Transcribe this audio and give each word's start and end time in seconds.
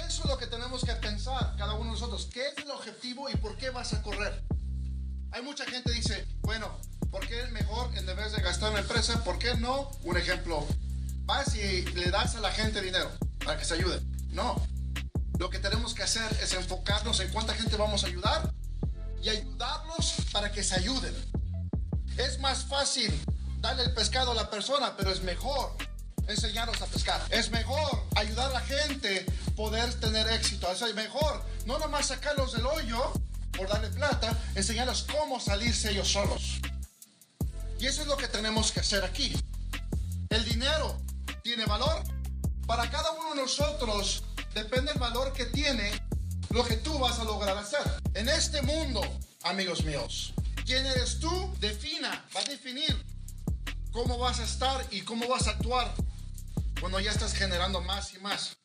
eso 0.00 0.22
es 0.22 0.30
lo 0.30 0.38
que 0.38 0.46
tenemos 0.46 0.84
que 0.84 0.92
pensar 0.94 1.54
cada 1.56 1.74
uno 1.74 1.84
de 1.84 1.90
nosotros. 1.92 2.28
¿Qué 2.32 2.48
es 2.48 2.58
el 2.58 2.70
objetivo 2.70 3.28
y 3.30 3.36
por 3.36 3.56
qué 3.56 3.70
vas 3.70 3.92
a 3.94 4.02
correr? 4.02 4.42
Hay 5.32 5.42
mucha 5.42 5.64
gente 5.64 5.90
que 5.90 5.96
dice, 5.96 6.26
bueno, 6.40 6.78
¿por 7.10 7.26
qué 7.26 7.42
es 7.42 7.50
mejor 7.50 7.90
en 7.96 8.06
vez 8.06 8.32
de 8.32 8.42
gastar 8.42 8.68
en 8.68 8.74
la 8.74 8.80
empresa? 8.80 9.22
¿Por 9.24 9.38
qué 9.38 9.54
no? 9.54 9.90
Un 10.02 10.16
ejemplo, 10.16 10.66
vas 11.24 11.54
y 11.54 11.82
le 11.82 12.10
das 12.10 12.36
a 12.36 12.40
la 12.40 12.50
gente 12.50 12.80
dinero 12.80 13.10
para 13.44 13.58
que 13.58 13.64
se 13.64 13.74
ayude. 13.74 14.00
No. 14.30 14.60
Lo 15.38 15.50
que 15.50 15.58
tenemos 15.58 15.94
que 15.94 16.02
hacer 16.02 16.30
es 16.42 16.52
enfocarnos 16.54 17.20
en 17.20 17.30
cuánta 17.30 17.54
gente 17.54 17.76
vamos 17.76 18.04
a 18.04 18.06
ayudar 18.06 18.52
y 19.22 19.28
ayudarlos 19.28 20.14
para 20.32 20.50
que 20.50 20.62
se 20.62 20.76
ayuden. 20.76 21.14
Es 22.16 22.38
más 22.40 22.64
fácil 22.64 23.12
darle 23.60 23.84
el 23.84 23.94
pescado 23.94 24.30
a 24.30 24.34
la 24.34 24.48
persona, 24.48 24.96
pero 24.96 25.10
es 25.10 25.22
mejor 25.22 25.76
enseñarlos 26.28 26.80
a 26.80 26.86
pescar. 26.86 27.20
Es 27.30 27.50
mejor 27.50 28.04
ayudar 28.14 28.50
a 28.50 28.54
la 28.54 28.60
gente 28.60 29.26
poder 29.56 29.92
tener 29.94 30.28
éxito. 30.28 30.70
Es 30.70 30.94
mejor 30.94 31.44
no 31.64 31.78
nomás 31.78 32.06
sacarlos 32.06 32.52
del 32.52 32.66
hoyo 32.66 33.12
por 33.56 33.68
darle 33.68 33.88
plata, 33.88 34.36
enseñarles 34.54 35.06
cómo 35.10 35.40
salirse 35.40 35.90
ellos 35.90 36.12
solos. 36.12 36.60
Y 37.80 37.86
eso 37.86 38.02
es 38.02 38.08
lo 38.08 38.16
que 38.16 38.28
tenemos 38.28 38.70
que 38.70 38.80
hacer 38.80 39.04
aquí. 39.04 39.32
El 40.28 40.44
dinero 40.44 40.96
tiene 41.42 41.64
valor. 41.64 42.02
Para 42.66 42.90
cada 42.90 43.12
uno 43.12 43.30
de 43.30 43.42
nosotros 43.42 44.24
depende 44.54 44.92
el 44.92 44.98
valor 44.98 45.32
que 45.32 45.46
tiene 45.46 45.90
lo 46.50 46.64
que 46.64 46.76
tú 46.76 46.98
vas 46.98 47.18
a 47.18 47.24
lograr 47.24 47.56
hacer. 47.56 47.80
En 48.14 48.28
este 48.28 48.62
mundo, 48.62 49.00
amigos 49.42 49.84
míos, 49.84 50.32
quién 50.64 50.84
eres 50.86 51.20
tú 51.20 51.54
defina, 51.60 52.24
va 52.34 52.40
a 52.40 52.44
definir 52.44 53.04
cómo 53.92 54.18
vas 54.18 54.40
a 54.40 54.44
estar 54.44 54.86
y 54.90 55.02
cómo 55.02 55.28
vas 55.28 55.46
a 55.46 55.52
actuar 55.52 55.92
cuando 56.80 57.00
ya 57.00 57.10
estás 57.10 57.34
generando 57.34 57.80
más 57.80 58.12
y 58.14 58.18
más. 58.18 58.56